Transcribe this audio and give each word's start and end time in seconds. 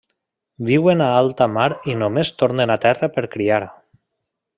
Viuen 0.69 1.03
a 1.07 1.09
alta 1.17 1.47
mar 1.57 1.67
i 1.93 1.97
només 2.03 2.31
tornen 2.39 2.77
a 2.77 2.79
terra 2.87 3.11
per 3.19 3.25
criar. 3.37 3.61